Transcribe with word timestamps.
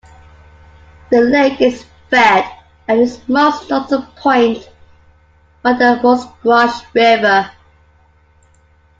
The 1.11 1.21
lake 1.21 1.61
is 1.61 1.85
fed 2.09 2.45
at 2.87 2.97
its 2.97 3.19
most 3.29 3.69
northern 3.69 4.01
point 4.15 4.67
by 5.61 5.73
the 5.73 5.99
Musquash 6.01 6.81
River. 6.95 7.51